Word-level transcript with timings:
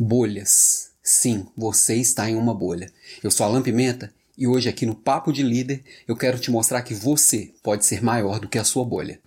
Bolhas. 0.00 0.92
Sim, 1.02 1.48
você 1.56 1.96
está 1.96 2.30
em 2.30 2.36
uma 2.36 2.54
bolha. 2.54 2.88
Eu 3.20 3.32
sou 3.32 3.44
Alan 3.44 3.60
Pimenta 3.60 4.14
e 4.36 4.46
hoje 4.46 4.68
aqui 4.68 4.86
no 4.86 4.94
Papo 4.94 5.32
de 5.32 5.42
Líder 5.42 5.82
eu 6.06 6.14
quero 6.14 6.38
te 6.38 6.52
mostrar 6.52 6.82
que 6.82 6.94
você 6.94 7.52
pode 7.64 7.84
ser 7.84 8.00
maior 8.00 8.38
do 8.38 8.46
que 8.46 8.60
a 8.60 8.64
sua 8.64 8.84
bolha. 8.84 9.20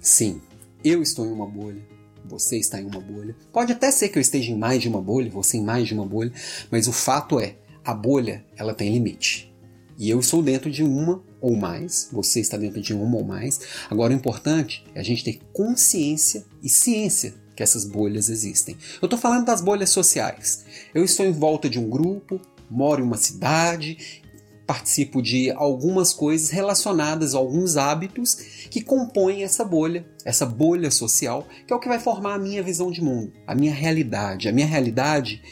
Sim, 0.00 0.40
eu 0.84 1.02
estou 1.02 1.26
em 1.26 1.32
uma 1.32 1.48
bolha. 1.48 1.82
Você 2.26 2.58
está 2.58 2.80
em 2.80 2.86
uma 2.86 3.00
bolha. 3.00 3.34
Pode 3.52 3.72
até 3.72 3.90
ser 3.90 4.08
que 4.08 4.18
eu 4.18 4.22
esteja 4.22 4.52
em 4.52 4.56
mais 4.56 4.80
de 4.80 4.88
uma 4.88 5.02
bolha, 5.02 5.28
você 5.28 5.56
em 5.56 5.64
mais 5.64 5.88
de 5.88 5.94
uma 5.94 6.06
bolha, 6.06 6.32
mas 6.70 6.86
o 6.86 6.92
fato 6.92 7.40
é, 7.40 7.56
a 7.84 7.92
bolha 7.92 8.44
ela 8.56 8.72
tem 8.72 8.92
limite. 8.92 9.52
E 9.98 10.10
eu 10.10 10.18
estou 10.18 10.42
dentro 10.42 10.70
de 10.70 10.82
uma 10.82 11.22
ou 11.40 11.56
mais, 11.56 12.08
você 12.12 12.40
está 12.40 12.56
dentro 12.56 12.80
de 12.80 12.92
uma 12.92 13.16
ou 13.16 13.24
mais. 13.24 13.60
Agora, 13.90 14.12
o 14.12 14.16
importante 14.16 14.84
é 14.94 15.00
a 15.00 15.02
gente 15.02 15.24
ter 15.24 15.40
consciência 15.52 16.44
e 16.62 16.68
ciência 16.68 17.34
que 17.54 17.62
essas 17.62 17.84
bolhas 17.84 18.28
existem. 18.28 18.76
Eu 19.00 19.06
estou 19.06 19.18
falando 19.18 19.44
das 19.44 19.60
bolhas 19.60 19.90
sociais. 19.90 20.64
Eu 20.94 21.04
estou 21.04 21.24
em 21.24 21.32
volta 21.32 21.68
de 21.68 21.78
um 21.78 21.88
grupo, 21.88 22.40
moro 22.68 23.00
em 23.00 23.06
uma 23.06 23.16
cidade, 23.16 24.22
participo 24.66 25.20
de 25.20 25.50
algumas 25.50 26.12
coisas 26.12 26.50
relacionadas 26.50 27.34
a 27.34 27.38
alguns 27.38 27.76
hábitos 27.76 28.34
que 28.70 28.82
compõem 28.82 29.42
essa 29.42 29.64
bolha, 29.64 30.06
essa 30.24 30.46
bolha 30.46 30.90
social, 30.90 31.46
que 31.66 31.72
é 31.72 31.76
o 31.76 31.80
que 31.80 31.88
vai 31.88 32.00
formar 32.00 32.34
a 32.34 32.38
minha 32.38 32.62
visão 32.62 32.90
de 32.90 33.02
mundo, 33.02 33.32
a 33.46 33.54
minha 33.54 33.74
realidade. 33.74 34.48
A 34.48 34.52
minha 34.52 34.66
realidade 34.66 35.42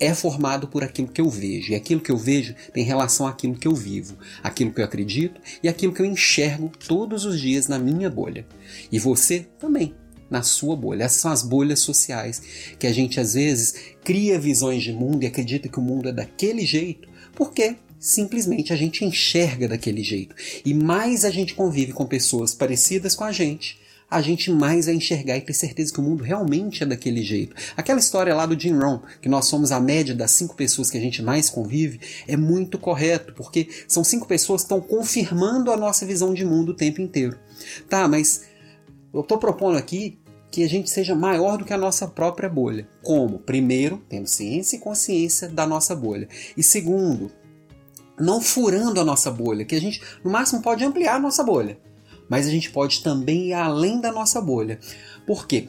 é 0.00 0.14
formado 0.14 0.66
por 0.66 0.82
aquilo 0.82 1.08
que 1.08 1.20
eu 1.20 1.28
vejo. 1.28 1.72
E 1.72 1.74
aquilo 1.74 2.00
que 2.00 2.10
eu 2.10 2.16
vejo 2.16 2.54
tem 2.72 2.82
relação 2.82 3.26
àquilo 3.26 3.54
que 3.54 3.68
eu 3.68 3.74
vivo, 3.74 4.16
aquilo 4.42 4.72
que 4.72 4.80
eu 4.80 4.84
acredito 4.84 5.40
e 5.62 5.68
aquilo 5.68 5.92
que 5.92 6.00
eu 6.00 6.06
enxergo 6.06 6.72
todos 6.88 7.24
os 7.24 7.38
dias 7.38 7.68
na 7.68 7.78
minha 7.78 8.08
bolha. 8.08 8.46
E 8.90 8.98
você 8.98 9.46
também, 9.58 9.94
na 10.30 10.42
sua 10.42 10.76
bolha. 10.76 11.04
Essas 11.04 11.20
são 11.20 11.32
as 11.32 11.42
bolhas 11.42 11.80
sociais 11.80 12.40
que 12.78 12.86
a 12.86 12.92
gente 12.92 13.20
às 13.20 13.34
vezes 13.34 13.74
cria 14.02 14.38
visões 14.38 14.82
de 14.82 14.92
mundo 14.92 15.24
e 15.24 15.26
acredita 15.26 15.68
que 15.68 15.78
o 15.78 15.82
mundo 15.82 16.08
é 16.08 16.12
daquele 16.12 16.64
jeito, 16.64 17.08
porque 17.34 17.76
simplesmente 17.98 18.72
a 18.72 18.76
gente 18.76 19.04
enxerga 19.04 19.68
daquele 19.68 20.02
jeito. 20.02 20.34
E 20.64 20.72
mais 20.72 21.24
a 21.24 21.30
gente 21.30 21.54
convive 21.54 21.92
com 21.92 22.06
pessoas 22.06 22.54
parecidas 22.54 23.14
com 23.14 23.24
a 23.24 23.32
gente, 23.32 23.78
a 24.10 24.20
gente 24.20 24.50
mais 24.50 24.86
vai 24.86 24.96
enxergar 24.96 25.36
e 25.36 25.40
ter 25.40 25.52
certeza 25.52 25.92
que 25.92 26.00
o 26.00 26.02
mundo 26.02 26.24
realmente 26.24 26.82
é 26.82 26.86
daquele 26.86 27.22
jeito. 27.22 27.54
Aquela 27.76 28.00
história 28.00 28.34
lá 28.34 28.44
do 28.44 28.58
Jim 28.58 28.76
Rohn, 28.76 28.98
que 29.22 29.28
nós 29.28 29.44
somos 29.46 29.70
a 29.70 29.78
média 29.78 30.14
das 30.14 30.32
cinco 30.32 30.56
pessoas 30.56 30.90
que 30.90 30.98
a 30.98 31.00
gente 31.00 31.22
mais 31.22 31.48
convive, 31.48 32.00
é 32.26 32.36
muito 32.36 32.76
correto, 32.76 33.32
porque 33.34 33.68
são 33.86 34.02
cinco 34.02 34.26
pessoas 34.26 34.62
que 34.62 34.64
estão 34.64 34.80
confirmando 34.80 35.70
a 35.70 35.76
nossa 35.76 36.04
visão 36.04 36.34
de 36.34 36.44
mundo 36.44 36.70
o 36.70 36.76
tempo 36.76 37.00
inteiro. 37.00 37.38
Tá, 37.88 38.08
mas 38.08 38.42
eu 39.14 39.20
estou 39.20 39.38
propondo 39.38 39.78
aqui 39.78 40.18
que 40.50 40.64
a 40.64 40.68
gente 40.68 40.90
seja 40.90 41.14
maior 41.14 41.56
do 41.56 41.64
que 41.64 41.72
a 41.72 41.78
nossa 41.78 42.08
própria 42.08 42.48
bolha. 42.48 42.88
Como? 43.02 43.38
Primeiro, 43.38 44.02
tendo 44.08 44.26
ciência 44.26 44.74
e 44.74 44.80
consciência 44.80 45.48
da 45.48 45.64
nossa 45.64 45.94
bolha. 45.94 46.28
E 46.56 46.62
segundo, 46.64 47.30
não 48.18 48.40
furando 48.40 49.00
a 49.00 49.04
nossa 49.04 49.30
bolha, 49.30 49.64
que 49.64 49.76
a 49.76 49.80
gente 49.80 50.02
no 50.24 50.30
máximo 50.32 50.60
pode 50.60 50.84
ampliar 50.84 51.14
a 51.14 51.20
nossa 51.20 51.44
bolha 51.44 51.78
mas 52.30 52.46
a 52.46 52.50
gente 52.50 52.70
pode 52.70 53.02
também 53.02 53.48
ir 53.48 53.52
além 53.52 54.00
da 54.00 54.12
nossa 54.12 54.40
bolha. 54.40 54.78
Por 55.26 55.46
quê? 55.46 55.68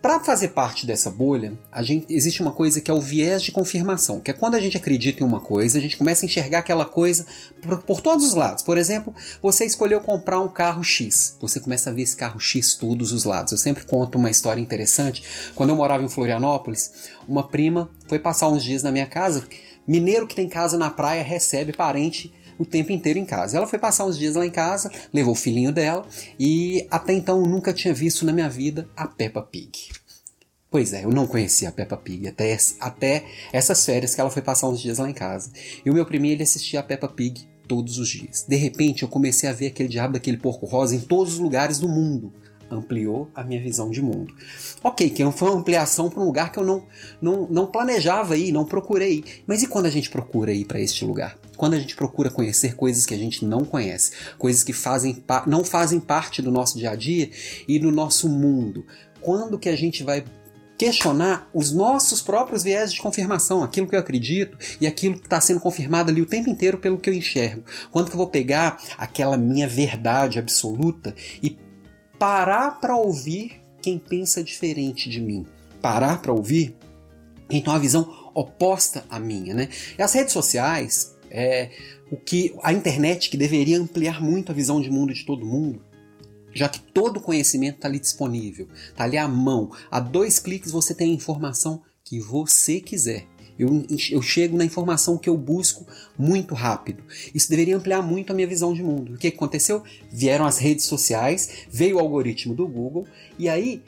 Para 0.00 0.20
fazer 0.20 0.48
parte 0.48 0.86
dessa 0.86 1.10
bolha, 1.10 1.58
gente, 1.80 2.06
existe 2.08 2.40
uma 2.40 2.52
coisa 2.52 2.80
que 2.80 2.88
é 2.88 2.94
o 2.94 3.00
viés 3.00 3.42
de 3.42 3.50
confirmação, 3.50 4.20
que 4.20 4.30
é 4.30 4.34
quando 4.34 4.54
a 4.54 4.60
gente 4.60 4.76
acredita 4.76 5.24
em 5.24 5.26
uma 5.26 5.40
coisa, 5.40 5.76
a 5.76 5.80
gente 5.80 5.96
começa 5.96 6.24
a 6.24 6.26
enxergar 6.26 6.60
aquela 6.60 6.84
coisa 6.84 7.26
por, 7.60 7.78
por, 7.78 8.00
todos 8.00 8.24
os 8.24 8.34
lados. 8.34 8.62
Por 8.62 8.78
exemplo, 8.78 9.12
você 9.42 9.64
escolheu 9.64 10.00
comprar 10.00 10.38
um 10.38 10.46
carro 10.48 10.84
X, 10.84 11.36
você 11.40 11.58
começa 11.58 11.90
a 11.90 11.92
ver 11.92 12.02
esse 12.02 12.16
carro 12.16 12.38
X 12.38 12.74
todos 12.76 13.10
os 13.10 13.24
lados. 13.24 13.50
Eu 13.50 13.58
sempre 13.58 13.84
conto 13.84 14.18
uma 14.18 14.30
história 14.30 14.60
interessante. 14.60 15.24
Quando 15.56 15.70
eu 15.70 15.76
morava 15.76 16.04
em 16.04 16.08
Florianópolis, 16.08 16.92
uma 17.26 17.48
prima 17.48 17.90
foi 18.06 18.20
passar 18.20 18.48
uns 18.48 18.62
dias 18.62 18.84
na 18.84 18.92
minha 18.92 19.06
casa. 19.06 19.48
Mineiro 19.84 20.28
que 20.28 20.36
tem 20.36 20.48
casa 20.48 20.78
na 20.78 20.90
praia 20.90 21.24
recebe 21.24 21.72
parente 21.72 22.32
o 22.58 22.64
tempo 22.64 22.92
inteiro 22.92 23.18
em 23.18 23.24
casa. 23.24 23.56
Ela 23.56 23.66
foi 23.66 23.78
passar 23.78 24.04
uns 24.04 24.18
dias 24.18 24.34
lá 24.34 24.44
em 24.44 24.50
casa, 24.50 24.90
levou 25.12 25.32
o 25.32 25.36
filhinho 25.36 25.72
dela 25.72 26.06
e 26.38 26.86
até 26.90 27.12
então 27.12 27.42
nunca 27.42 27.72
tinha 27.72 27.94
visto 27.94 28.26
na 28.26 28.32
minha 28.32 28.48
vida 28.48 28.88
a 28.96 29.06
Peppa 29.06 29.42
Pig. 29.42 29.88
Pois 30.70 30.92
é, 30.92 31.04
eu 31.04 31.10
não 31.10 31.26
conhecia 31.26 31.70
a 31.70 31.72
Peppa 31.72 31.96
Pig 31.96 32.28
até, 32.28 32.56
até 32.78 33.24
essas 33.52 33.84
férias 33.86 34.14
que 34.14 34.20
ela 34.20 34.30
foi 34.30 34.42
passar 34.42 34.68
uns 34.68 34.80
dias 34.80 34.98
lá 34.98 35.08
em 35.08 35.14
casa. 35.14 35.50
E 35.84 35.90
o 35.90 35.94
meu 35.94 36.04
primeiro 36.04 36.36
ele 36.36 36.42
assistia 36.42 36.80
a 36.80 36.82
Peppa 36.82 37.08
Pig 37.08 37.48
todos 37.66 37.98
os 37.98 38.08
dias. 38.08 38.44
De 38.46 38.56
repente 38.56 39.02
eu 39.02 39.08
comecei 39.08 39.48
a 39.48 39.52
ver 39.52 39.68
aquele 39.68 39.88
diabo 39.88 40.14
daquele 40.14 40.36
porco 40.36 40.66
rosa 40.66 40.94
em 40.94 41.00
todos 41.00 41.34
os 41.34 41.38
lugares 41.38 41.78
do 41.78 41.88
mundo 41.88 42.32
ampliou 42.70 43.30
a 43.34 43.42
minha 43.42 43.60
visão 43.60 43.90
de 43.90 44.02
mundo. 44.02 44.34
Ok, 44.82 45.08
que 45.10 45.32
foi 45.32 45.50
uma 45.50 45.60
ampliação 45.60 46.10
para 46.10 46.20
um 46.20 46.26
lugar 46.26 46.52
que 46.52 46.58
eu 46.58 46.64
não, 46.64 46.84
não, 47.20 47.48
não 47.48 47.66
planejava 47.66 48.36
ir, 48.36 48.52
não 48.52 48.64
procurei. 48.64 49.24
Mas 49.46 49.62
e 49.62 49.66
quando 49.66 49.86
a 49.86 49.90
gente 49.90 50.10
procura 50.10 50.52
ir 50.52 50.64
para 50.64 50.80
este 50.80 51.04
lugar? 51.04 51.38
Quando 51.58 51.74
a 51.74 51.80
gente 51.80 51.96
procura 51.96 52.30
conhecer 52.30 52.76
coisas 52.76 53.04
que 53.04 53.12
a 53.12 53.18
gente 53.18 53.44
não 53.44 53.64
conhece, 53.64 54.12
coisas 54.38 54.62
que 54.62 54.72
fazem, 54.72 55.22
não 55.44 55.64
fazem 55.64 55.98
parte 55.98 56.40
do 56.40 56.52
nosso 56.52 56.78
dia 56.78 56.92
a 56.92 56.94
dia 56.94 57.30
e 57.66 57.80
do 57.80 57.90
nosso 57.90 58.28
mundo. 58.28 58.86
Quando 59.20 59.58
que 59.58 59.68
a 59.68 59.76
gente 59.76 60.04
vai 60.04 60.24
questionar 60.78 61.50
os 61.52 61.72
nossos 61.72 62.22
próprios 62.22 62.62
viés 62.62 62.92
de 62.92 63.00
confirmação, 63.00 63.64
aquilo 63.64 63.88
que 63.88 63.96
eu 63.96 63.98
acredito 63.98 64.56
e 64.80 64.86
aquilo 64.86 65.18
que 65.18 65.26
está 65.26 65.40
sendo 65.40 65.58
confirmado 65.58 66.12
ali 66.12 66.22
o 66.22 66.26
tempo 66.26 66.48
inteiro 66.48 66.78
pelo 66.78 66.96
que 66.96 67.10
eu 67.10 67.14
enxergo. 67.14 67.64
Quando 67.90 68.06
que 68.06 68.12
eu 68.12 68.18
vou 68.18 68.28
pegar 68.28 68.80
aquela 68.96 69.36
minha 69.36 69.66
verdade 69.66 70.38
absoluta 70.38 71.12
e 71.42 71.58
parar 72.20 72.80
para 72.80 72.96
ouvir 72.96 73.60
quem 73.82 73.98
pensa 73.98 74.44
diferente 74.44 75.10
de 75.10 75.20
mim. 75.20 75.44
Parar 75.82 76.22
para 76.22 76.32
ouvir 76.32 76.76
tem 77.48 77.64
uma 77.66 77.80
visão 77.80 78.30
oposta 78.32 79.04
à 79.10 79.18
minha, 79.18 79.54
né? 79.54 79.68
E 79.98 80.02
as 80.02 80.12
redes 80.12 80.32
sociais, 80.32 81.17
é, 81.30 81.70
o 82.10 82.16
que 82.16 82.54
a 82.62 82.72
internet 82.72 83.30
que 83.30 83.36
deveria 83.36 83.78
ampliar 83.78 84.22
muito 84.22 84.50
a 84.50 84.54
visão 84.54 84.80
de 84.80 84.90
mundo 84.90 85.12
de 85.12 85.24
todo 85.24 85.46
mundo, 85.46 85.82
já 86.52 86.68
que 86.68 86.80
todo 86.80 87.20
conhecimento 87.20 87.76
está 87.76 87.88
ali 87.88 87.98
disponível, 87.98 88.68
está 88.88 89.04
ali 89.04 89.16
à 89.16 89.28
mão. 89.28 89.70
A 89.90 90.00
dois 90.00 90.38
cliques 90.38 90.72
você 90.72 90.94
tem 90.94 91.10
a 91.10 91.14
informação 91.14 91.82
que 92.02 92.18
você 92.20 92.80
quiser. 92.80 93.26
Eu, 93.58 93.84
eu 94.10 94.22
chego 94.22 94.56
na 94.56 94.64
informação 94.64 95.18
que 95.18 95.28
eu 95.28 95.36
busco 95.36 95.84
muito 96.16 96.54
rápido. 96.54 97.02
Isso 97.34 97.50
deveria 97.50 97.76
ampliar 97.76 98.02
muito 98.02 98.30
a 98.30 98.34
minha 98.34 98.46
visão 98.46 98.72
de 98.72 98.82
mundo. 98.82 99.14
O 99.14 99.18
que 99.18 99.28
aconteceu? 99.28 99.82
Vieram 100.10 100.46
as 100.46 100.58
redes 100.58 100.84
sociais, 100.84 101.66
veio 101.68 101.96
o 101.96 101.98
algoritmo 101.98 102.54
do 102.54 102.68
Google, 102.68 103.06
e 103.36 103.48
aí 103.48 103.82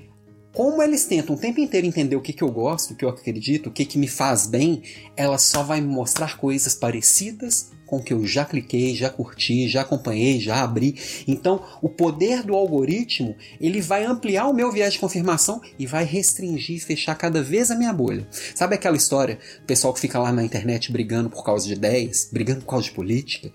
como 0.53 0.83
eles 0.83 1.05
tentam 1.05 1.37
o 1.37 1.39
tempo 1.39 1.61
inteiro 1.61 1.87
entender 1.87 2.17
o 2.17 2.21
que, 2.21 2.33
que 2.33 2.43
eu 2.43 2.51
gosto, 2.51 2.93
o 2.93 2.97
que 2.97 3.05
eu 3.05 3.09
acredito, 3.09 3.69
o 3.69 3.73
que, 3.73 3.85
que 3.85 3.99
me 3.99 4.09
faz 4.09 4.47
bem, 4.47 4.83
ela 5.17 5.39
só 5.39 5.63
vai 5.63 5.81
me 5.81 5.89
mostrar 5.89 6.37
coisas 6.37 6.75
parecidas 6.75 7.71
com 7.91 7.97
o 7.97 8.03
que 8.03 8.13
eu 8.13 8.25
já 8.25 8.45
cliquei, 8.45 8.95
já 8.95 9.11
curti, 9.11 9.69
já 9.69 9.81
acompanhei, 9.81 10.39
já 10.39 10.63
abri. 10.63 10.95
Então, 11.27 11.61
o 11.83 11.89
poder 11.89 12.45
do 12.45 12.55
algoritmo, 12.55 13.35
ele 13.61 13.81
vai 13.81 14.05
ampliar 14.05 14.47
o 14.47 14.55
meu 14.55 14.71
viés 14.71 14.93
de 14.93 15.01
confirmação 15.01 15.61
e 15.77 15.87
vai 15.87 16.05
restringir 16.05 16.77
e 16.77 16.81
fechar 16.81 17.17
cada 17.17 17.43
vez 17.43 17.69
a 17.69 17.75
minha 17.75 17.93
bolha. 17.93 18.29
Sabe 18.55 18.77
aquela 18.77 18.97
história, 18.97 19.41
o 19.61 19.67
pessoal 19.67 19.93
que 19.93 19.99
fica 19.99 20.21
lá 20.21 20.33
na 20.33 20.45
internet 20.45 20.93
brigando 20.93 21.29
por 21.29 21.43
causa 21.43 21.67
de 21.67 21.73
ideias, 21.73 22.29
brigando 22.33 22.61
por 22.61 22.69
causa 22.69 22.85
de 22.85 22.93
política? 22.93 23.51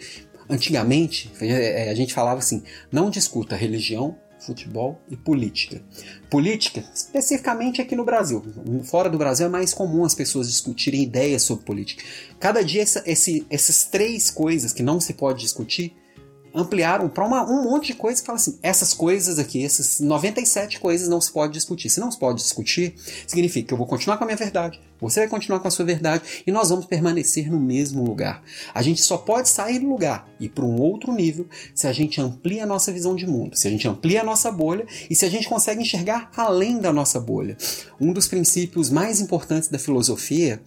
Antigamente, 0.50 1.32
a 1.90 1.94
gente 1.96 2.14
falava 2.14 2.40
assim: 2.40 2.62
não 2.92 3.10
discuta 3.10 3.56
religião, 3.56 4.18
futebol 4.46 5.02
e 5.10 5.16
política. 5.16 5.82
Política, 6.30 6.84
especificamente 6.94 7.82
aqui 7.82 7.96
no 7.96 8.06
Brasil. 8.06 8.44
Fora 8.84 9.10
do 9.10 9.18
Brasil 9.18 9.48
é 9.48 9.50
mais 9.50 9.74
comum 9.74 10.06
as 10.06 10.16
pessoas 10.16 10.48
discutirem 10.48 11.04
ideias 11.04 11.44
sobre 11.44 11.66
política. 11.66 12.04
Cada 12.40 12.64
dia 12.64 12.82
essa, 12.82 13.04
esse, 13.06 13.46
essas 13.50 13.86
três 13.86 14.30
coisas 14.30 14.74
que 14.74 14.84
não 14.84 15.00
se 15.00 15.14
pode 15.14 15.42
discutir 15.42 15.96
ampliaram 16.56 17.10
para 17.10 17.26
um 17.26 17.64
monte 17.64 17.88
de 17.88 17.94
coisa 17.94 18.20
que 18.20 18.26
fala 18.26 18.38
assim: 18.38 18.58
essas 18.64 18.94
coisas 18.94 19.38
aqui, 19.38 19.64
essas 19.64 20.00
97 20.00 20.80
coisas 20.80 21.08
não 21.08 21.20
se 21.20 21.32
pode 21.32 21.54
discutir. 21.54 21.90
Se 21.90 22.00
não 22.00 22.12
se 22.12 22.18
pode 22.18 22.42
discutir, 22.42 22.96
significa 23.28 23.68
que 23.68 23.74
eu 23.74 23.78
vou 23.78 23.88
continuar 23.88 24.18
com 24.18 24.24
a 24.24 24.28
minha 24.28 24.38
verdade, 24.38 24.80
você 25.00 25.22
vai 25.22 25.30
continuar 25.30 25.60
com 25.60 25.68
a 25.68 25.72
sua 25.72 25.86
verdade 25.86 26.24
e 26.48 26.52
nós 26.52 26.70
vamos 26.70 26.86
permanecer 26.86 27.52
no 27.52 27.60
mesmo 27.60 28.04
lugar. 28.04 28.42
A 28.74 28.82
gente 28.82 29.02
só 29.02 29.18
pode 29.18 29.50
sair 29.50 29.80
do 29.80 29.88
lugar 29.88 30.28
e 30.40 30.48
para 30.48 30.66
um 30.66 30.80
outro 30.80 31.14
nível 31.14 31.48
se 31.74 31.88
a 31.88 31.94
gente 31.94 32.20
amplia 32.22 32.64
a 32.64 32.68
nossa 32.68 32.92
visão 32.92 33.16
de 33.16 33.28
mundo, 33.28 33.56
se 33.56 33.68
a 33.68 33.72
gente 33.72 33.88
amplia 33.88 34.22
a 34.22 34.24
nossa 34.24 34.52
bolha 34.52 34.86
e 35.10 35.16
se 35.16 35.26
a 35.26 35.30
gente 35.30 35.50
consegue 35.50 35.82
enxergar 35.82 36.32
além 36.36 36.80
da 36.80 36.94
nossa 36.94 37.20
bolha. 37.20 37.58
Um 38.00 38.14
dos 38.14 38.28
princípios 38.28 38.90
mais 38.90 39.20
importantes 39.20 39.70
da 39.70 39.78
filosofia 39.78 40.62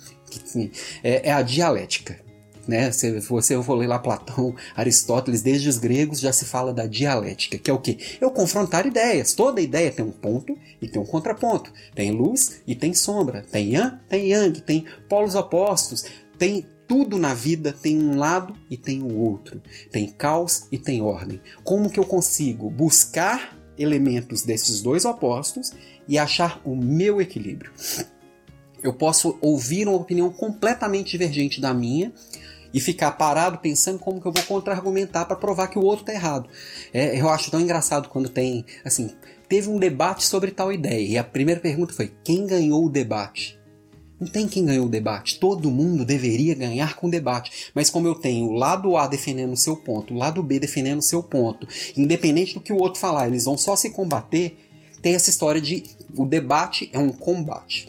é, 1.02 1.28
é 1.28 1.32
a 1.32 1.42
dialética. 1.42 2.27
Né? 2.68 2.92
Se 2.92 3.18
você 3.20 3.60
for 3.62 3.74
ler 3.74 3.86
lá 3.86 3.98
Platão, 3.98 4.54
Aristóteles, 4.76 5.40
desde 5.40 5.70
os 5.70 5.78
gregos 5.78 6.20
já 6.20 6.32
se 6.32 6.44
fala 6.44 6.72
da 6.72 6.86
dialética, 6.86 7.56
que 7.56 7.70
é 7.70 7.74
o 7.74 7.78
que? 7.78 7.98
É 8.20 8.26
o 8.26 8.30
confrontar 8.30 8.86
ideias. 8.86 9.32
Toda 9.32 9.60
ideia 9.60 9.90
tem 9.90 10.04
um 10.04 10.10
ponto 10.10 10.54
e 10.80 10.86
tem 10.86 11.00
um 11.00 11.06
contraponto. 11.06 11.72
Tem 11.94 12.10
luz 12.10 12.60
e 12.66 12.74
tem 12.74 12.92
sombra. 12.92 13.42
Tem 13.50 13.72
yang, 13.74 13.96
tem 14.06 14.30
yang, 14.30 14.60
tem 14.60 14.84
polos 15.08 15.34
opostos. 15.34 16.04
Tem 16.38 16.66
tudo 16.88 17.18
na 17.18 17.34
vida 17.34 17.70
tem 17.70 17.98
um 18.02 18.16
lado 18.16 18.56
e 18.70 18.76
tem 18.76 19.02
o 19.02 19.14
outro, 19.18 19.60
tem 19.92 20.08
caos 20.08 20.66
e 20.72 20.78
tem 20.78 21.02
ordem. 21.02 21.38
Como 21.62 21.90
que 21.90 22.00
eu 22.00 22.04
consigo 22.04 22.70
buscar 22.70 23.54
elementos 23.78 24.42
desses 24.42 24.80
dois 24.80 25.04
opostos 25.04 25.70
e 26.08 26.18
achar 26.18 26.58
o 26.64 26.74
meu 26.74 27.20
equilíbrio? 27.20 27.70
Eu 28.82 28.94
posso 28.94 29.36
ouvir 29.42 29.86
uma 29.86 29.98
opinião 29.98 30.30
completamente 30.30 31.10
divergente 31.10 31.60
da 31.60 31.74
minha 31.74 32.10
e 32.72 32.80
ficar 32.80 33.12
parado 33.12 33.58
pensando 33.58 33.98
como 33.98 34.20
que 34.20 34.26
eu 34.26 34.32
vou 34.32 34.42
contra-argumentar 34.42 35.24
para 35.24 35.36
provar 35.36 35.68
que 35.68 35.78
o 35.78 35.82
outro 35.82 36.02
está 36.02 36.12
errado. 36.12 36.48
É, 36.92 37.20
eu 37.20 37.28
acho 37.28 37.50
tão 37.50 37.60
engraçado 37.60 38.08
quando 38.08 38.28
tem, 38.28 38.64
assim, 38.84 39.10
teve 39.48 39.68
um 39.68 39.78
debate 39.78 40.24
sobre 40.24 40.50
tal 40.50 40.72
ideia 40.72 41.06
e 41.06 41.18
a 41.18 41.24
primeira 41.24 41.60
pergunta 41.60 41.92
foi: 41.92 42.12
quem 42.22 42.46
ganhou 42.46 42.84
o 42.84 42.90
debate? 42.90 43.58
Não 44.20 44.26
tem 44.26 44.48
quem 44.48 44.64
ganhou 44.64 44.86
o 44.86 44.90
debate. 44.90 45.38
Todo 45.38 45.70
mundo 45.70 46.04
deveria 46.04 46.54
ganhar 46.54 46.96
com 46.96 47.06
o 47.06 47.10
debate. 47.10 47.70
Mas 47.72 47.88
como 47.88 48.08
eu 48.08 48.16
tenho 48.16 48.46
o 48.46 48.52
lado 48.52 48.96
A 48.96 49.06
defendendo 49.06 49.52
o 49.52 49.56
seu 49.56 49.76
ponto, 49.76 50.12
o 50.12 50.16
lado 50.16 50.42
B 50.42 50.58
defendendo 50.58 50.98
o 50.98 51.02
seu 51.02 51.22
ponto, 51.22 51.68
independente 51.96 52.54
do 52.54 52.60
que 52.60 52.72
o 52.72 52.78
outro 52.78 52.98
falar, 53.00 53.28
eles 53.28 53.44
vão 53.44 53.56
só 53.56 53.76
se 53.76 53.90
combater, 53.90 54.58
tem 55.00 55.14
essa 55.14 55.30
história 55.30 55.60
de 55.60 55.84
o 56.16 56.26
debate 56.26 56.90
é 56.92 56.98
um 56.98 57.12
combate. 57.12 57.88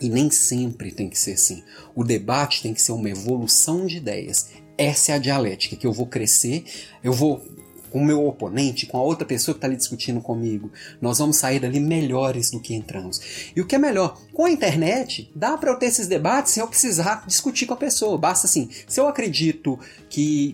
E 0.00 0.08
nem 0.08 0.30
sempre 0.30 0.92
tem 0.92 1.08
que 1.08 1.18
ser 1.18 1.32
assim. 1.32 1.62
O 1.94 2.04
debate 2.04 2.62
tem 2.62 2.74
que 2.74 2.82
ser 2.82 2.92
uma 2.92 3.08
evolução 3.08 3.86
de 3.86 3.96
ideias. 3.96 4.50
Essa 4.76 5.12
é 5.12 5.14
a 5.14 5.18
dialética, 5.18 5.76
que 5.76 5.86
eu 5.86 5.92
vou 5.92 6.06
crescer, 6.06 6.64
eu 7.02 7.12
vou 7.12 7.42
com 7.90 8.00
o 8.00 8.04
meu 8.04 8.26
oponente, 8.26 8.84
com 8.84 8.98
a 8.98 9.02
outra 9.02 9.26
pessoa 9.26 9.54
que 9.54 9.58
está 9.58 9.66
ali 9.66 9.76
discutindo 9.76 10.20
comigo, 10.20 10.70
nós 11.00 11.18
vamos 11.18 11.36
sair 11.36 11.60
dali 11.60 11.80
melhores 11.80 12.50
do 12.50 12.60
que 12.60 12.74
entramos. 12.74 13.50
E 13.56 13.60
o 13.60 13.66
que 13.66 13.74
é 13.74 13.78
melhor, 13.78 14.20
com 14.34 14.44
a 14.44 14.50
internet, 14.50 15.30
dá 15.34 15.56
para 15.56 15.70
eu 15.70 15.78
ter 15.78 15.86
esses 15.86 16.06
debates 16.06 16.52
sem 16.52 16.60
eu 16.60 16.68
precisar 16.68 17.24
discutir 17.26 17.64
com 17.64 17.72
a 17.72 17.78
pessoa. 17.78 18.18
Basta 18.18 18.46
assim, 18.46 18.68
se 18.86 19.00
eu 19.00 19.08
acredito 19.08 19.78
que 20.10 20.52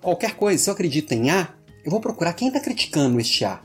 qualquer 0.00 0.34
coisa, 0.34 0.62
se 0.62 0.68
eu 0.68 0.74
acredito 0.74 1.12
em 1.12 1.30
A, 1.30 1.54
eu 1.84 1.90
vou 1.90 2.00
procurar 2.00 2.32
quem 2.32 2.48
está 2.48 2.58
criticando 2.58 3.20
este 3.20 3.44
A. 3.44 3.62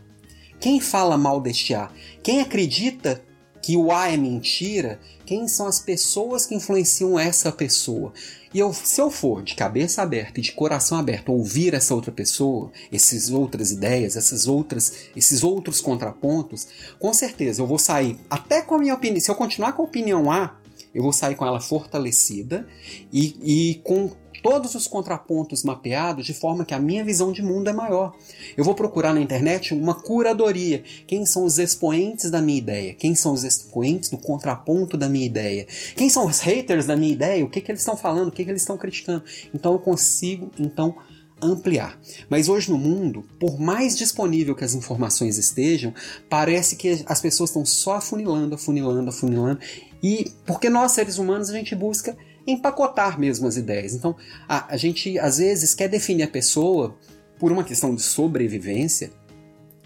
Quem 0.60 0.80
fala 0.80 1.18
mal 1.18 1.42
deste 1.42 1.74
A? 1.74 1.90
Quem 2.22 2.42
acredita 2.42 3.24
que 3.66 3.76
o 3.76 3.92
A 3.92 4.12
é 4.12 4.16
mentira, 4.16 5.00
quem 5.26 5.48
são 5.48 5.66
as 5.66 5.80
pessoas 5.80 6.46
que 6.46 6.54
influenciam 6.54 7.18
essa 7.18 7.52
pessoa. 7.52 8.14
E 8.54 8.60
eu, 8.60 8.72
se 8.72 9.02
eu 9.02 9.10
for 9.10 9.42
de 9.42 9.56
cabeça 9.56 10.04
aberta 10.04 10.40
e 10.40 10.44
de 10.44 10.52
coração 10.52 11.00
aberto 11.00 11.30
ouvir 11.30 11.74
essa 11.74 11.96
outra 11.96 12.12
pessoa, 12.12 12.72
essas 12.92 13.32
outras 13.32 13.72
ideias, 13.72 14.16
essas 14.16 14.48
outras, 14.48 15.08
esses 15.16 15.44
outros 15.44 15.82
contrapontos, 15.82 16.68
com 17.00 17.12
certeza 17.12 17.60
eu 17.60 17.66
vou 17.66 17.80
sair 17.80 18.20
até 18.30 18.62
com 18.62 18.76
a 18.76 18.78
minha 18.78 18.94
opinião. 18.94 19.20
Se 19.20 19.32
eu 19.32 19.36
continuar 19.36 19.74
com 19.74 19.82
a 19.82 19.86
opinião 19.86 20.32
A, 20.32 20.56
eu 20.96 21.04
vou 21.04 21.12
sair 21.12 21.36
com 21.36 21.46
ela 21.46 21.60
fortalecida 21.60 22.66
e, 23.12 23.36
e 23.44 23.76
com 23.84 24.10
todos 24.42 24.76
os 24.76 24.88
contrapontos 24.88 25.64
mapeados 25.64 26.26
de 26.26 26.34
forma 26.34 26.64
que 26.64 26.74
a 26.74 26.80
minha 26.80 27.04
visão 27.04 27.32
de 27.32 27.42
mundo 27.42 27.70
é 27.70 27.74
maior. 27.74 28.16
Eu 28.56 28.64
vou 28.64 28.76
procurar 28.76 29.14
na 29.14 29.20
internet 29.20 29.74
uma 29.74 29.96
curadoria. 29.96 30.84
Quem 31.06 31.26
são 31.26 31.44
os 31.44 31.58
expoentes 31.58 32.32
da 32.32 32.42
minha 32.42 32.60
ideia? 32.60 32.94
Quem 32.94 33.14
são 33.14 33.34
os 33.34 33.44
expoentes 33.44 34.10
do 34.10 34.18
contraponto 34.18 34.96
da 34.96 35.10
minha 35.10 35.26
ideia? 35.26 35.68
Quem 35.98 36.10
são 36.10 36.28
os 36.28 36.40
haters 36.40 36.86
da 36.86 36.96
minha 36.96 37.12
ideia? 37.12 37.44
O 37.44 37.50
que, 37.50 37.60
que 37.60 37.72
eles 37.72 37.82
estão 37.82 37.98
falando? 37.98 38.30
O 38.30 38.32
que, 38.32 38.46
que 38.46 38.52
eles 38.52 38.62
estão 38.62 38.78
criticando? 38.78 39.24
Então 39.54 39.74
eu 39.74 39.80
consigo, 39.80 40.52
então, 40.60 40.96
ampliar. 41.42 42.00
Mas 42.30 42.48
hoje 42.48 42.72
no 42.72 42.78
mundo, 42.78 43.24
por 43.40 43.60
mais 43.60 43.98
disponível 43.98 44.56
que 44.56 44.64
as 44.64 44.74
informações 44.74 45.38
estejam, 45.38 45.94
parece 46.30 46.76
que 46.76 47.04
as 47.06 47.22
pessoas 47.22 47.50
estão 47.50 47.66
só 47.66 47.96
afunilando, 47.96 48.56
afunilando, 48.56 49.10
afunilando. 49.10 49.60
E 50.02 50.32
porque 50.46 50.70
nós, 50.70 50.94
seres 50.94 51.18
humanos, 51.18 51.50
a 51.50 51.54
gente 51.54 51.76
busca 51.76 52.16
empacotar 52.48 53.20
mesmo 53.20 53.48
as 53.48 53.58
ideias. 53.58 53.94
Então, 53.94 54.16
a, 54.48 54.74
a 54.74 54.78
gente 54.78 55.18
às 55.20 55.38
vezes 55.38 55.74
quer 55.74 55.88
definir 55.88 56.24
a 56.24 56.28
pessoa 56.28 56.96
por 57.40 57.52
uma 57.52 57.64
questão 57.64 57.94
de 57.94 58.02
sobrevivência. 58.02 59.12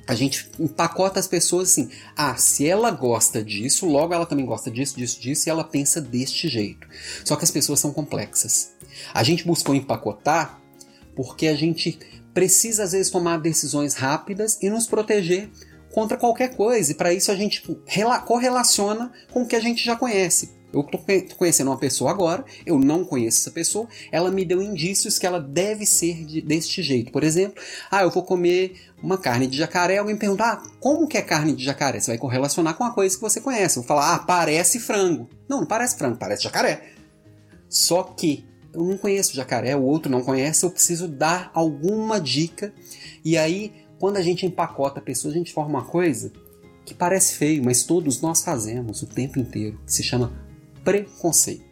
A 0.08 0.16
gente 0.16 0.50
empacota 0.60 1.20
as 1.20 1.28
pessoas 1.28 1.70
assim: 1.70 1.90
ah, 2.16 2.36
se 2.36 2.68
ela 2.68 2.90
gosta 2.92 3.44
disso, 3.44 3.86
logo 3.86 4.14
ela 4.14 4.26
também 4.26 4.46
gosta 4.46 4.70
disso, 4.70 4.98
disso, 4.98 5.20
disso, 5.22 5.48
e 5.48 5.50
ela 5.50 5.64
pensa 5.64 6.02
deste 6.02 6.48
jeito. 6.48 6.88
Só 7.24 7.36
que 7.36 7.44
as 7.44 7.52
pessoas 7.52 7.80
são 7.80 7.94
complexas. 7.94 8.72
A 9.14 9.24
gente 9.24 9.46
buscou 9.46 9.76
empacotar 9.76 10.60
porque 11.20 11.48
a 11.48 11.54
gente 11.54 12.00
precisa 12.34 12.86
às 12.86 12.94
vezes 12.94 13.12
tomar 13.12 13.40
decisões 13.40 13.94
rápidas 13.94 14.58
e 14.62 14.70
nos 14.70 14.88
proteger 14.88 15.50
contra 15.92 16.16
qualquer 16.16 16.56
coisa. 16.56 16.94
E 16.94 16.96
para 16.96 17.12
isso 17.14 17.30
a 17.30 17.36
gente 17.36 17.62
correlaciona 18.26 19.12
com 19.30 19.42
o 19.42 19.46
que 19.46 19.58
a 19.58 19.60
gente 19.60 19.84
já 19.84 19.98
conhece. 19.98 20.58
Eu 20.72 20.80
estou 20.80 21.04
conhecendo 21.36 21.72
uma 21.72 21.78
pessoa 21.78 22.10
agora, 22.10 22.46
eu 22.66 22.80
não 22.80 23.04
conheço 23.04 23.40
essa 23.40 23.52
pessoa, 23.52 23.86
ela 24.14 24.32
me 24.32 24.46
deu 24.46 24.62
indícios 24.62 25.20
que 25.20 25.28
ela 25.28 25.42
deve 25.42 25.86
ser 25.86 26.24
de, 26.24 26.40
deste 26.40 26.82
jeito. 26.82 27.12
Por 27.12 27.26
exemplo, 27.26 27.62
ah, 27.92 28.04
eu 28.04 28.10
vou 28.10 28.24
comer 28.24 28.80
uma 29.04 29.18
carne 29.18 29.46
de 29.46 29.58
jacaré, 29.58 29.98
alguém 29.98 30.16
pergunta, 30.16 30.46
ah, 30.46 30.64
como 30.80 31.06
que 31.06 31.18
é 31.18 31.22
carne 31.22 31.54
de 31.54 31.66
jacaré? 31.66 32.00
Você 32.00 32.12
vai 32.12 32.18
correlacionar 32.18 32.76
com 32.76 32.86
uma 32.86 32.94
coisa 32.94 33.14
que 33.14 33.22
você 33.22 33.42
conhece. 33.42 33.78
Eu 33.78 33.84
vou 33.84 33.88
falar, 33.90 34.16
ah, 34.16 34.20
parece 34.20 34.80
frango. 34.80 35.30
Não, 35.50 35.60
não 35.60 35.68
parece 35.68 35.98
frango, 35.98 36.18
parece 36.18 36.44
jacaré. 36.44 36.94
Só 37.68 38.04
que 38.04 38.48
eu 38.74 38.84
não 38.84 38.98
conheço 38.98 39.36
jacaré, 39.36 39.76
o 39.76 39.84
outro 39.84 40.12
não 40.12 40.22
conhece, 40.22 40.66
eu 40.66 40.72
preciso 40.72 41.08
dar 41.08 41.52
alguma 41.54 42.20
dica. 42.20 42.74
E 43.24 43.38
aí, 43.38 43.74
quando 44.00 44.18
a 44.18 44.22
gente 44.22 44.46
empacota 44.46 45.00
a 45.00 45.04
pessoa, 45.04 45.34
a 45.34 45.38
gente 45.38 45.52
forma 45.52 45.80
uma 45.80 45.86
coisa 45.86 46.32
que 46.86 46.94
parece 46.94 47.36
feio, 47.36 47.64
mas 47.64 47.84
todos 47.84 48.22
nós 48.22 48.44
fazemos 48.44 49.02
o 49.02 49.08
tempo 49.08 49.40
inteiro, 49.40 49.80
que 49.86 49.94
se 49.94 50.04
chama 50.04 50.34
preconceito. 50.84 51.69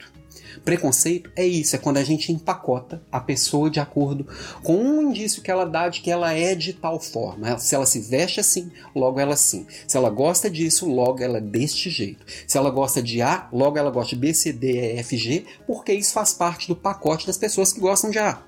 Preconceito 0.64 1.32
é 1.36 1.46
isso, 1.46 1.76
é 1.76 1.80
quando 1.80 1.98
a 1.98 2.04
gente 2.04 2.32
empacota 2.32 3.02
a 3.12 3.20
pessoa 3.20 3.70
de 3.70 3.80
acordo 3.80 4.28
com 4.64 4.76
um 4.76 5.02
indício 5.02 5.42
que 5.42 5.52
ela 5.52 5.66
dá 5.66 5.90
de 5.90 6.02
que 6.02 6.12
ela 6.12 6.34
é 6.34 6.56
de 6.56 6.74
tal 6.74 7.00
forma. 7.00 7.58
Se 7.60 7.76
ela 7.76 7.86
se 7.86 8.00
veste 8.00 8.40
assim, 8.40 8.72
logo 8.96 9.20
ela 9.20 9.36
sim. 9.36 9.66
Se 9.88 9.98
ela 9.98 10.10
gosta 10.10 10.50
disso, 10.50 10.90
logo 10.90 11.22
ela 11.22 11.38
é 11.38 11.42
deste 11.42 11.90
jeito. 11.90 12.26
Se 12.48 12.58
ela 12.58 12.70
gosta 12.70 13.02
de 13.02 13.22
A, 13.22 13.48
logo 13.52 13.78
ela 13.78 13.92
gosta 13.92 14.16
de 14.16 14.22
B, 14.22 14.34
C, 14.34 14.54
D, 14.54 14.72
E, 14.74 15.00
F, 15.00 15.18
G, 15.18 15.46
porque 15.66 15.94
isso 15.94 16.14
faz 16.14 16.34
parte 16.34 16.68
do 16.68 16.76
pacote 16.76 17.28
das 17.28 17.38
pessoas 17.38 17.74
que 17.74 17.80
gostam 17.80 18.10
de 18.10 18.20
A. 18.20 18.42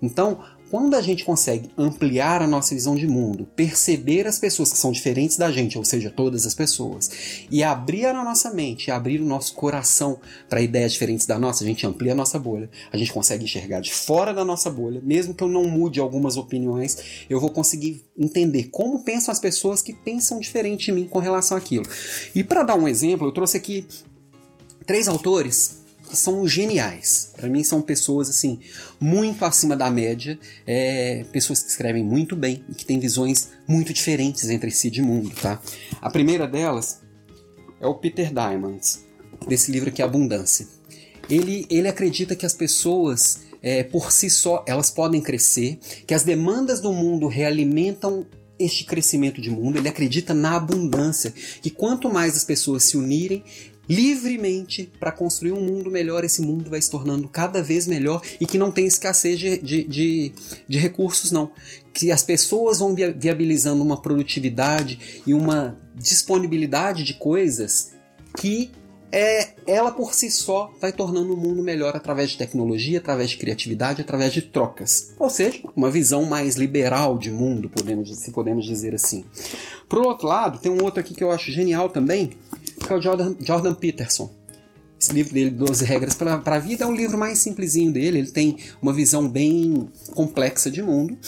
Então, 0.00 0.40
quando 0.72 0.94
a 0.94 1.02
gente 1.02 1.22
consegue 1.22 1.68
ampliar 1.76 2.40
a 2.40 2.46
nossa 2.46 2.74
visão 2.74 2.96
de 2.96 3.06
mundo, 3.06 3.46
perceber 3.54 4.26
as 4.26 4.38
pessoas 4.38 4.72
que 4.72 4.78
são 4.78 4.90
diferentes 4.90 5.36
da 5.36 5.52
gente, 5.52 5.76
ou 5.76 5.84
seja, 5.84 6.08
todas 6.10 6.46
as 6.46 6.54
pessoas, 6.54 7.10
e 7.50 7.62
abrir 7.62 8.06
a 8.06 8.14
nossa 8.14 8.54
mente, 8.54 8.90
abrir 8.90 9.20
o 9.20 9.26
nosso 9.26 9.54
coração 9.54 10.18
para 10.48 10.62
ideias 10.62 10.94
diferentes 10.94 11.26
da 11.26 11.38
nossa, 11.38 11.62
a 11.62 11.66
gente 11.66 11.86
amplia 11.86 12.12
a 12.12 12.14
nossa 12.14 12.38
bolha, 12.38 12.70
a 12.90 12.96
gente 12.96 13.12
consegue 13.12 13.44
enxergar 13.44 13.80
de 13.80 13.92
fora 13.92 14.32
da 14.32 14.46
nossa 14.46 14.70
bolha, 14.70 15.02
mesmo 15.04 15.34
que 15.34 15.44
eu 15.44 15.48
não 15.48 15.64
mude 15.64 16.00
algumas 16.00 16.38
opiniões, 16.38 16.96
eu 17.28 17.38
vou 17.38 17.50
conseguir 17.50 18.06
entender 18.16 18.70
como 18.70 19.04
pensam 19.04 19.30
as 19.30 19.38
pessoas 19.38 19.82
que 19.82 19.92
pensam 19.92 20.40
diferente 20.40 20.86
de 20.86 20.92
mim 20.92 21.04
com 21.06 21.18
relação 21.18 21.54
àquilo. 21.54 21.84
E 22.34 22.42
para 22.42 22.62
dar 22.62 22.76
um 22.76 22.88
exemplo, 22.88 23.28
eu 23.28 23.32
trouxe 23.32 23.58
aqui 23.58 23.86
três 24.86 25.06
autores 25.06 25.81
são 26.18 26.46
geniais. 26.46 27.32
Para 27.36 27.48
mim 27.48 27.62
são 27.64 27.80
pessoas 27.82 28.28
assim 28.28 28.60
muito 29.00 29.44
acima 29.44 29.76
da 29.76 29.90
média, 29.90 30.38
é, 30.66 31.24
pessoas 31.32 31.62
que 31.62 31.70
escrevem 31.70 32.04
muito 32.04 32.36
bem 32.36 32.64
e 32.68 32.74
que 32.74 32.84
têm 32.84 32.98
visões 32.98 33.50
muito 33.66 33.92
diferentes 33.92 34.48
entre 34.50 34.70
si 34.70 34.90
de 34.90 35.02
mundo, 35.02 35.30
tá? 35.40 35.60
A 36.00 36.10
primeira 36.10 36.46
delas 36.46 37.00
é 37.80 37.86
o 37.86 37.94
Peter 37.94 38.32
Diamond, 38.32 38.80
desse 39.46 39.72
livro 39.72 39.88
aqui 39.88 40.02
Abundância. 40.02 40.66
Ele, 41.28 41.66
ele 41.70 41.88
acredita 41.88 42.36
que 42.36 42.46
as 42.46 42.54
pessoas 42.54 43.40
é, 43.62 43.82
por 43.82 44.10
si 44.10 44.28
só 44.28 44.64
elas 44.66 44.90
podem 44.90 45.20
crescer, 45.20 45.78
que 46.06 46.14
as 46.14 46.24
demandas 46.24 46.80
do 46.80 46.92
mundo 46.92 47.28
realimentam 47.28 48.26
este 48.58 48.84
crescimento 48.84 49.40
de 49.40 49.50
mundo, 49.50 49.78
ele 49.78 49.88
acredita 49.88 50.34
na 50.34 50.56
abundância, 50.56 51.32
que 51.60 51.70
quanto 51.70 52.12
mais 52.12 52.36
as 52.36 52.44
pessoas 52.44 52.84
se 52.84 52.96
unirem, 52.96 53.42
livremente 53.88 54.90
para 54.98 55.12
construir 55.12 55.52
um 55.52 55.60
mundo 55.60 55.90
melhor. 55.90 56.24
Esse 56.24 56.42
mundo 56.42 56.70
vai 56.70 56.80
se 56.80 56.90
tornando 56.90 57.28
cada 57.28 57.62
vez 57.62 57.86
melhor 57.86 58.22
e 58.40 58.46
que 58.46 58.58
não 58.58 58.70
tem 58.70 58.86
escassez 58.86 59.38
de, 59.38 59.58
de, 59.58 59.84
de, 59.84 60.32
de 60.68 60.78
recursos, 60.78 61.30
não. 61.30 61.50
Que 61.92 62.10
as 62.10 62.22
pessoas 62.22 62.78
vão 62.78 62.94
viabilizando 62.94 63.82
uma 63.82 64.00
produtividade 64.00 65.22
e 65.26 65.34
uma 65.34 65.76
disponibilidade 65.94 67.04
de 67.04 67.14
coisas 67.14 67.92
que 68.36 68.70
é, 69.12 69.50
ela 69.66 69.92
por 69.92 70.14
si 70.14 70.30
só 70.30 70.72
vai 70.80 70.90
tornando 70.90 71.34
o 71.34 71.36
mundo 71.36 71.62
melhor 71.62 71.94
através 71.94 72.30
de 72.30 72.38
tecnologia, 72.38 72.98
através 72.98 73.28
de 73.28 73.36
criatividade, 73.36 74.00
através 74.00 74.32
de 74.32 74.40
trocas. 74.40 75.12
Ou 75.18 75.28
seja, 75.28 75.60
uma 75.76 75.90
visão 75.90 76.24
mais 76.24 76.56
liberal 76.56 77.18
de 77.18 77.30
mundo, 77.30 77.68
podemos, 77.68 78.08
se 78.16 78.30
podemos 78.30 78.64
dizer 78.64 78.94
assim. 78.94 79.26
Por 79.86 79.98
outro 79.98 80.26
lado, 80.26 80.58
tem 80.58 80.72
um 80.72 80.82
outro 80.82 81.00
aqui 81.00 81.14
que 81.14 81.22
eu 81.22 81.30
acho 81.30 81.52
genial 81.52 81.90
também, 81.90 82.30
que 82.82 82.92
é 82.92 82.96
o 82.96 83.00
Jordan, 83.00 83.34
Jordan 83.40 83.74
Peterson. 83.74 84.30
Esse 85.00 85.12
livro 85.12 85.34
dele, 85.34 85.50
12 85.50 85.84
Regras 85.84 86.14
para 86.14 86.40
a 86.44 86.58
Vida, 86.58 86.84
é 86.84 86.86
um 86.86 86.94
livro 86.94 87.18
mais 87.18 87.38
simplesinho 87.38 87.92
dele. 87.92 88.18
Ele 88.18 88.30
tem 88.30 88.56
uma 88.80 88.92
visão 88.92 89.28
bem 89.28 89.88
complexa 90.14 90.70
de 90.70 90.80
mundo. 90.80 91.18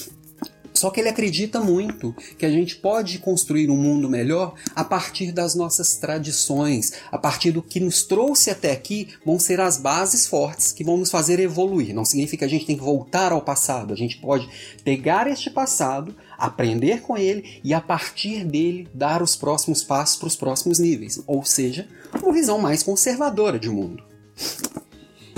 Só 0.85 0.91
que 0.91 1.01
ele 1.01 1.09
acredita 1.09 1.61
muito 1.61 2.15
que 2.37 2.45
a 2.45 2.51
gente 2.51 2.77
pode 2.77 3.19
construir 3.19 3.71
um 3.71 3.77
mundo 3.77 4.07
melhor 4.07 4.53
a 4.77 4.85
partir 4.85 5.33
das 5.33 5.55
nossas 5.55 5.97
tradições, 5.97 6.93
a 7.11 7.17
partir 7.17 7.53
do 7.53 7.63
que 7.63 7.81
nos 7.81 8.03
trouxe 8.03 8.51
até 8.51 8.71
aqui, 8.71 9.09
vão 9.25 9.39
ser 9.39 9.63
as 9.63 9.79
bases 9.79 10.27
fortes 10.27 10.73
que 10.73 10.85
vão 10.85 10.99
nos 10.99 11.11
fazer 11.11 11.41
evoluir. 11.41 11.95
Não 11.95 12.05
significa 12.05 12.41
que 12.41 12.45
a 12.45 12.49
gente 12.49 12.67
tem 12.67 12.77
que 12.77 12.85
voltar 12.85 13.33
ao 13.33 13.41
passado, 13.41 13.95
a 13.95 13.97
gente 13.97 14.19
pode 14.19 14.47
pegar 14.85 15.27
este 15.27 15.49
passado, 15.49 16.15
aprender 16.37 17.01
com 17.01 17.17
ele 17.17 17.63
e 17.65 17.73
a 17.73 17.81
partir 17.81 18.45
dele 18.45 18.87
dar 18.93 19.23
os 19.23 19.35
próximos 19.35 19.83
passos 19.83 20.19
para 20.19 20.29
os 20.29 20.37
próximos 20.37 20.79
níveis, 20.79 21.19
ou 21.27 21.43
seja, 21.47 21.89
uma 22.23 22.31
visão 22.31 22.59
mais 22.59 22.83
conservadora 22.83 23.59
de 23.59 23.71
mundo. 23.71 24.05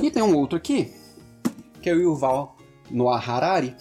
E 0.03 0.11
tem 0.11 0.25
um 0.25 0.35
outro 0.35 0.59
aqui, 0.59 0.93
que 1.81 1.89
é 1.89 1.95
o 1.95 2.01
Yuval 2.01 2.57
Noah 2.91 3.25
Harari, 3.25 3.77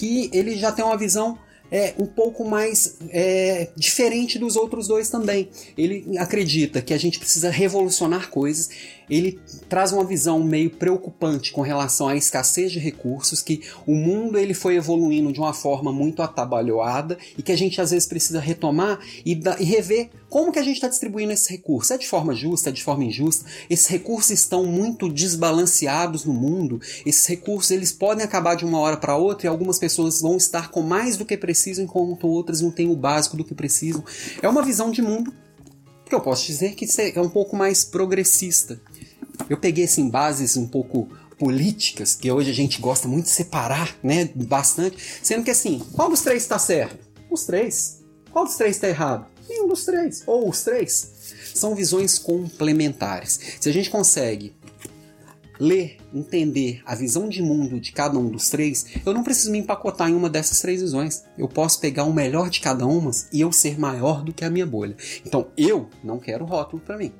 que 0.00 0.30
ele 0.32 0.56
já 0.56 0.72
tem 0.72 0.82
uma 0.82 0.96
visão 0.96 1.38
é 1.70 1.94
um 1.98 2.06
pouco 2.06 2.42
mais 2.42 2.96
é, 3.10 3.68
diferente 3.76 4.38
dos 4.38 4.56
outros 4.56 4.88
dois 4.88 5.10
também. 5.10 5.50
Ele 5.76 6.16
acredita 6.18 6.80
que 6.80 6.94
a 6.94 6.98
gente 6.98 7.18
precisa 7.18 7.50
revolucionar 7.50 8.30
coisas 8.30 8.70
ele 9.10 9.38
traz 9.68 9.92
uma 9.92 10.04
visão 10.04 10.42
meio 10.42 10.70
preocupante 10.70 11.52
com 11.52 11.60
relação 11.60 12.08
à 12.08 12.16
escassez 12.16 12.72
de 12.72 12.78
recursos, 12.78 13.42
que 13.42 13.62
o 13.86 13.94
mundo 13.94 14.38
ele 14.38 14.54
foi 14.54 14.76
evoluindo 14.76 15.32
de 15.32 15.40
uma 15.40 15.52
forma 15.52 15.92
muito 15.92 16.22
atabalhoada 16.22 17.18
e 17.36 17.42
que 17.42 17.52
a 17.52 17.56
gente 17.56 17.80
às 17.80 17.90
vezes 17.90 18.08
precisa 18.08 18.40
retomar 18.40 19.00
e, 19.24 19.34
da, 19.34 19.60
e 19.60 19.64
rever 19.64 20.10
como 20.28 20.52
que 20.52 20.58
a 20.60 20.62
gente 20.62 20.76
está 20.76 20.88
distribuindo 20.88 21.32
esses 21.32 21.48
recursos. 21.48 21.90
É 21.90 21.98
de 21.98 22.06
forma 22.06 22.34
justa, 22.34 22.70
é 22.70 22.72
de 22.72 22.84
forma 22.84 23.04
injusta? 23.04 23.44
Esses 23.68 23.88
recursos 23.88 24.30
estão 24.30 24.64
muito 24.64 25.08
desbalanceados 25.08 26.24
no 26.24 26.32
mundo. 26.32 26.80
Esses 27.04 27.26
recursos 27.26 27.72
eles 27.72 27.90
podem 27.90 28.24
acabar 28.24 28.54
de 28.54 28.64
uma 28.64 28.78
hora 28.78 28.96
para 28.96 29.16
outra 29.16 29.46
e 29.46 29.50
algumas 29.50 29.78
pessoas 29.78 30.20
vão 30.20 30.36
estar 30.36 30.70
com 30.70 30.82
mais 30.82 31.16
do 31.16 31.24
que 31.24 31.36
precisam, 31.36 31.84
enquanto 31.84 32.28
outras 32.28 32.60
não 32.60 32.70
têm 32.70 32.88
o 32.88 32.96
básico 32.96 33.36
do 33.36 33.44
que 33.44 33.54
precisam. 33.54 34.04
É 34.40 34.48
uma 34.48 34.62
visão 34.62 34.90
de 34.90 35.02
mundo 35.02 35.32
que 36.10 36.14
eu 36.14 36.20
posso 36.20 36.44
dizer 36.44 36.74
que 36.74 36.86
é 37.14 37.20
um 37.20 37.30
pouco 37.30 37.56
mais 37.56 37.84
progressista. 37.84 38.80
Eu 39.50 39.58
peguei 39.58 39.84
assim 39.84 40.08
bases 40.08 40.56
um 40.56 40.68
pouco 40.68 41.08
políticas, 41.36 42.14
que 42.14 42.30
hoje 42.30 42.50
a 42.50 42.54
gente 42.54 42.80
gosta 42.80 43.08
muito 43.08 43.24
de 43.24 43.30
separar, 43.30 43.96
né, 44.02 44.30
bastante, 44.34 44.96
sendo 45.22 45.42
que 45.42 45.50
assim, 45.50 45.80
qual 45.92 46.08
dos 46.08 46.20
três 46.20 46.42
está 46.42 46.58
certo? 46.58 46.98
Os 47.28 47.44
três. 47.44 48.00
Qual 48.30 48.44
dos 48.44 48.54
três 48.54 48.76
está 48.76 48.88
errado? 48.88 49.26
Nenhum 49.48 49.66
dos 49.66 49.84
três, 49.84 50.22
ou 50.26 50.48
os 50.48 50.62
três. 50.62 51.12
São 51.52 51.74
visões 51.74 52.16
complementares. 52.18 53.40
Se 53.58 53.68
a 53.68 53.72
gente 53.72 53.90
consegue 53.90 54.54
ler, 55.58 55.98
entender 56.14 56.80
a 56.86 56.94
visão 56.94 57.28
de 57.28 57.42
mundo 57.42 57.80
de 57.80 57.90
cada 57.90 58.18
um 58.18 58.30
dos 58.30 58.48
três, 58.48 58.86
eu 59.04 59.12
não 59.12 59.24
preciso 59.24 59.50
me 59.50 59.58
empacotar 59.58 60.08
em 60.08 60.14
uma 60.14 60.30
dessas 60.30 60.60
três 60.60 60.80
visões. 60.80 61.24
Eu 61.36 61.48
posso 61.48 61.80
pegar 61.80 62.04
o 62.04 62.12
melhor 62.12 62.48
de 62.48 62.60
cada 62.60 62.86
uma 62.86 63.10
e 63.32 63.40
eu 63.40 63.50
ser 63.50 63.78
maior 63.78 64.22
do 64.22 64.32
que 64.32 64.44
a 64.44 64.50
minha 64.50 64.66
bolha. 64.66 64.96
Então 65.26 65.48
eu 65.56 65.88
não 66.04 66.18
quero 66.18 66.44
rótulo 66.44 66.80
para 66.80 66.96
mim. 66.96 67.12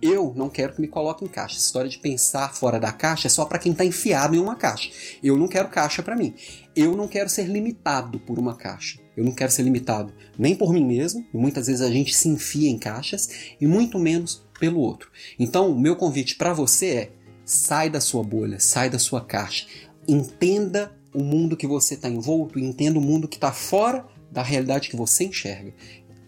Eu 0.00 0.32
não 0.36 0.48
quero 0.48 0.74
que 0.74 0.80
me 0.80 0.88
coloque 0.88 1.24
em 1.24 1.28
caixa. 1.28 1.56
Essa 1.56 1.66
história 1.66 1.90
de 1.90 1.98
pensar 1.98 2.54
fora 2.54 2.78
da 2.78 2.92
caixa 2.92 3.26
é 3.26 3.30
só 3.30 3.44
para 3.44 3.58
quem 3.58 3.72
está 3.72 3.84
enfiado 3.84 4.36
em 4.36 4.38
uma 4.38 4.54
caixa. 4.54 4.90
Eu 5.22 5.36
não 5.36 5.48
quero 5.48 5.68
caixa 5.68 6.02
para 6.02 6.16
mim. 6.16 6.34
Eu 6.74 6.96
não 6.96 7.08
quero 7.08 7.28
ser 7.28 7.46
limitado 7.46 8.20
por 8.20 8.38
uma 8.38 8.54
caixa. 8.54 9.00
Eu 9.16 9.24
não 9.24 9.32
quero 9.32 9.50
ser 9.50 9.62
limitado 9.62 10.12
nem 10.38 10.54
por 10.54 10.72
mim 10.72 10.84
mesmo, 10.84 11.26
e 11.34 11.36
muitas 11.36 11.66
vezes 11.66 11.82
a 11.82 11.90
gente 11.90 12.14
se 12.14 12.28
enfia 12.28 12.70
em 12.70 12.78
caixas, 12.78 13.28
e 13.60 13.66
muito 13.66 13.98
menos 13.98 14.46
pelo 14.60 14.78
outro. 14.78 15.10
Então, 15.38 15.72
o 15.72 15.80
meu 15.80 15.96
convite 15.96 16.36
para 16.36 16.52
você 16.52 16.86
é: 16.86 17.12
sai 17.44 17.90
da 17.90 18.00
sua 18.00 18.22
bolha, 18.22 18.60
sai 18.60 18.88
da 18.88 18.98
sua 18.98 19.20
caixa, 19.20 19.66
entenda 20.06 20.96
o 21.12 21.22
mundo 21.22 21.56
que 21.56 21.66
você 21.66 21.94
está 21.94 22.08
envolto 22.08 22.58
entenda 22.58 22.98
o 22.98 23.02
mundo 23.02 23.26
que 23.26 23.36
está 23.36 23.50
fora 23.50 24.06
da 24.30 24.42
realidade 24.42 24.88
que 24.88 24.96
você 24.96 25.24
enxerga. 25.24 25.72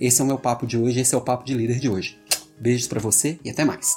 Esse 0.00 0.21
é 0.21 0.25
o 0.25 0.27
meu 0.27 0.39
papo 0.39 0.67
de 0.67 0.79
hoje, 0.79 0.99
esse 0.99 1.15
é 1.15 1.19
o 1.19 1.21
papo 1.21 1.45
de 1.45 1.55
líder 1.55 1.79
de 1.79 1.89
hoje. 1.89 2.19
Beijos 2.61 2.87
para 2.87 3.00
você 3.00 3.38
e 3.43 3.50
até 3.50 3.64
mais. 3.64 3.95